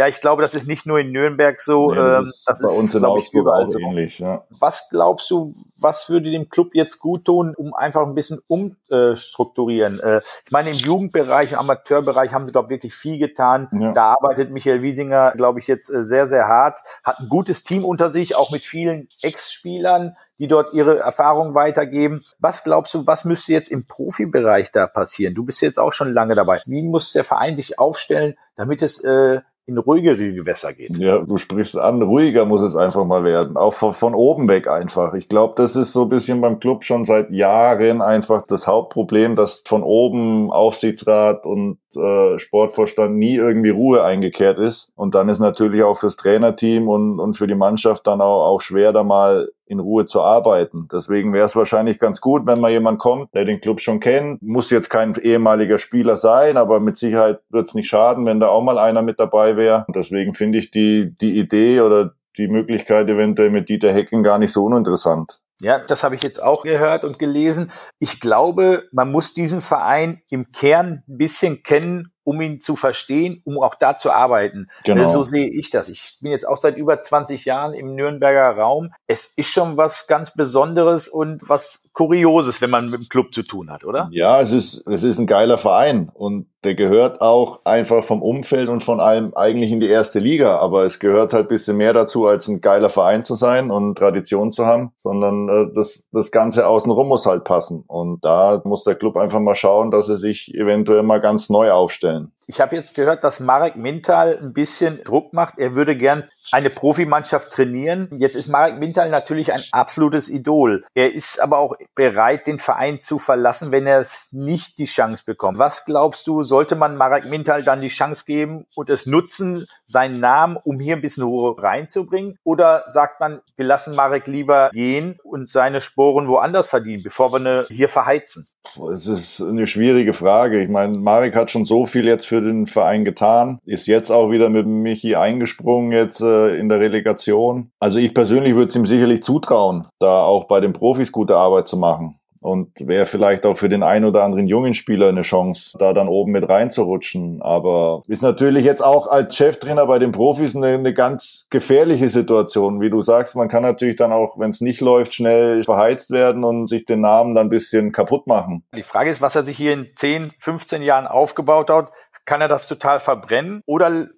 [0.01, 1.91] ja, ich glaube, das ist nicht nur in Nürnberg so.
[1.91, 3.79] Nee, das, ähm, ist das bei uns in Augsburg auch so.
[3.79, 4.19] ähnlich.
[4.19, 4.47] Ja.
[4.49, 10.01] Was glaubst du, was würde dem Club jetzt gut tun, um einfach ein bisschen umstrukturieren?
[10.01, 13.69] Äh, ich meine, im Jugendbereich, im Amateurbereich haben sie, glaube ich, wirklich viel getan.
[13.73, 13.93] Ja.
[13.93, 16.81] Da arbeitet Michael Wiesinger, glaube ich, jetzt äh, sehr, sehr hart.
[17.05, 22.25] Hat ein gutes Team unter sich, auch mit vielen Ex-Spielern, die dort ihre Erfahrungen weitergeben.
[22.39, 25.35] Was glaubst du, was müsste jetzt im Profibereich da passieren?
[25.35, 26.59] Du bist jetzt auch schon lange dabei.
[26.65, 30.99] Wie muss der Verein sich aufstellen, damit es äh, in ruhigere Gewässer geht.
[30.99, 33.57] Ja, du sprichst an, ruhiger muss es einfach mal werden.
[33.57, 35.15] Auch von, von oben weg einfach.
[35.15, 39.37] Ich glaube, das ist so ein bisschen beim Club schon seit Jahren einfach das Hauptproblem,
[39.37, 44.93] dass von oben Aufsichtsrat und äh, Sportvorstand nie irgendwie Ruhe eingekehrt ist.
[44.97, 48.61] Und dann ist natürlich auch fürs Trainerteam und, und für die Mannschaft dann auch, auch
[48.61, 50.89] schwer, da mal in Ruhe zu arbeiten.
[50.93, 54.43] Deswegen wäre es wahrscheinlich ganz gut, wenn mal jemand kommt, der den Club schon kennt.
[54.43, 58.49] Muss jetzt kein ehemaliger Spieler sein, aber mit Sicherheit wird es nicht schaden, wenn da
[58.49, 59.87] auch mal einer mit dabei wäre.
[59.95, 64.53] Deswegen finde ich die, die Idee oder die Möglichkeit eventuell mit Dieter Hecken gar nicht
[64.53, 65.41] so uninteressant.
[65.61, 67.71] Ja, das habe ich jetzt auch gehört und gelesen.
[67.99, 73.41] Ich glaube, man muss diesen Verein im Kern ein bisschen kennen, um ihn zu verstehen,
[73.45, 74.69] um auch da zu arbeiten.
[74.85, 75.09] Genau.
[75.09, 75.89] So sehe ich das.
[75.89, 78.93] Ich bin jetzt auch seit über 20 Jahren im Nürnberger Raum.
[79.07, 83.43] Es ist schon was ganz Besonderes und was Kurioses, wenn man mit dem Club zu
[83.43, 84.09] tun hat, oder?
[84.13, 88.69] Ja, es ist, es ist ein geiler Verein und der gehört auch einfach vom Umfeld
[88.69, 90.59] und von allem eigentlich in die erste Liga.
[90.59, 94.53] Aber es gehört halt bisschen mehr dazu, als ein geiler Verein zu sein und Tradition
[94.53, 97.85] zu haben, sondern äh, das, das Ganze außenrum muss halt passen.
[97.87, 101.71] Und da muss der Club einfach mal schauen, dass er sich eventuell mal ganz neu
[102.11, 102.33] aufstellen.
[102.47, 105.59] Ich habe jetzt gehört, dass Marek Mintal ein bisschen Druck macht.
[105.59, 108.09] Er würde gern eine Profimannschaft trainieren.
[108.13, 110.83] Jetzt ist Marek Mintal natürlich ein absolutes Idol.
[110.95, 115.25] Er ist aber auch bereit, den Verein zu verlassen, wenn er es nicht die Chance
[115.27, 115.59] bekommt.
[115.59, 120.21] Was glaubst du, sollte man Marek Mintal dann die Chance geben und es nutzen, seinen
[120.21, 122.39] Namen, um hier ein bisschen Ruhe reinzubringen?
[122.45, 127.37] Oder sagt man, wir lassen Marek lieber gehen und seine Sporen woanders verdienen, bevor wir
[127.37, 128.49] eine hier verheizen?
[128.93, 130.63] Es ist eine schwierige Frage.
[130.63, 134.31] Ich meine, Marek hat schon so viel jetzt für den Verein getan, ist jetzt auch
[134.31, 137.71] wieder mit Michi eingesprungen jetzt äh, in der Relegation.
[137.79, 141.69] Also ich persönlich würde es ihm sicherlich zutrauen, da auch bei den Profis gute Arbeit
[141.69, 142.17] zu machen.
[142.43, 146.09] und wäre vielleicht auch für den einen oder anderen jungen Spieler eine Chance, da dann
[146.09, 147.43] oben mit reinzurutschen.
[147.43, 152.81] Aber ist natürlich jetzt auch als Cheftrainer bei den Profis eine, eine ganz gefährliche Situation.
[152.81, 156.45] Wie du sagst, man kann natürlich dann auch, wenn es nicht läuft, schnell verheizt werden
[156.45, 158.65] und sich den Namen dann ein bisschen kaputt machen.
[158.75, 161.91] Die Frage ist, was er sich hier in 10, 15 Jahren aufgebaut hat.
[162.27, 164.09] Kann er das total verbrennen oder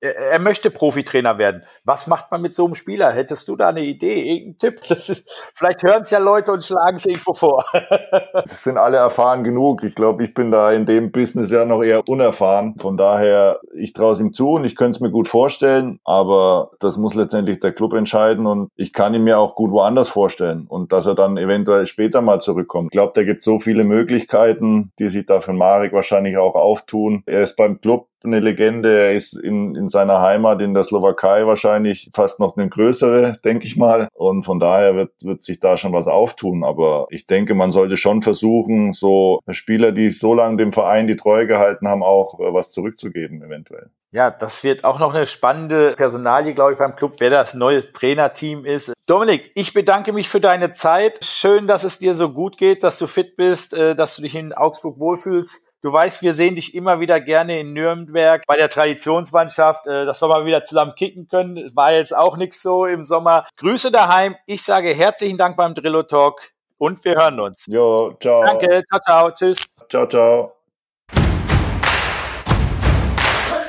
[0.00, 1.62] er möchte Profitrainer werden.
[1.84, 3.12] Was macht man mit so einem Spieler?
[3.12, 4.80] Hättest du da eine Idee, irgendeinen Tipp?
[4.90, 7.64] Das ist, vielleicht hören es ja Leute und schlagen es irgendwo vor.
[8.32, 9.82] Das sind alle erfahren genug.
[9.84, 12.74] Ich glaube, ich bin da in dem Business ja noch eher unerfahren.
[12.78, 16.70] Von daher, ich traue es ihm zu und ich könnte es mir gut vorstellen, aber
[16.80, 20.66] das muss letztendlich der Club entscheiden und ich kann ihn mir auch gut woanders vorstellen
[20.68, 22.88] und dass er dann eventuell später mal zurückkommt.
[22.88, 27.22] Ich glaube, da gibt so viele Möglichkeiten, die sich da für Marek wahrscheinlich auch auftun.
[27.26, 28.90] Er ist beim Club eine Legende.
[28.90, 33.66] Er ist in, in seiner Heimat in der Slowakei wahrscheinlich fast noch eine größere, denke
[33.66, 34.08] ich mal.
[34.14, 36.64] Und von daher wird, wird sich da schon was auftun.
[36.64, 41.16] Aber ich denke, man sollte schon versuchen, so Spieler, die so lange dem Verein die
[41.16, 43.90] Treue gehalten haben, auch äh, was zurückzugeben, eventuell.
[44.12, 47.92] Ja, das wird auch noch eine spannende Personalie, glaube ich, beim Club, wer das neue
[47.92, 48.92] Trainerteam ist.
[49.06, 51.24] Dominik, ich bedanke mich für deine Zeit.
[51.24, 54.34] Schön, dass es dir so gut geht, dass du fit bist, äh, dass du dich
[54.34, 55.69] in Augsburg wohlfühlst.
[55.82, 60.20] Du weißt, wir sehen dich immer wieder gerne in Nürnberg bei der Traditionsmannschaft, äh, dass
[60.20, 61.70] wir mal wieder zusammen kicken können.
[61.74, 63.46] War jetzt auch nichts so im Sommer.
[63.56, 64.36] Grüße daheim.
[64.44, 67.64] Ich sage herzlichen Dank beim Drillo Talk und wir hören uns.
[67.66, 68.44] Jo, ciao.
[68.44, 69.58] Danke, ciao, ciao, tschüss.
[69.88, 70.52] Ciao, ciao.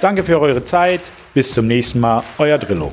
[0.01, 1.01] Danke für eure Zeit.
[1.33, 2.23] Bis zum nächsten Mal.
[2.37, 2.91] Euer Drillo.